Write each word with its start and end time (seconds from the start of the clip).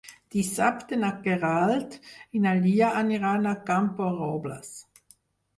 Dissabte 0.35 0.97
na 1.01 1.11
Queralt 1.27 1.97
i 2.39 2.41
na 2.47 2.53
Lia 2.63 2.89
aniran 3.03 3.47
a 3.51 3.55
Camporrobles. 3.71 4.77